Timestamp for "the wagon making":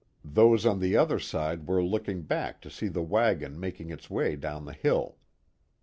2.87-3.91